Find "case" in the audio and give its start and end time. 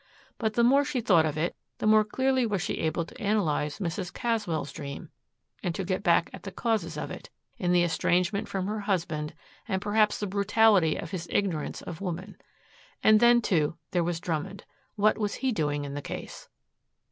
16.01-16.49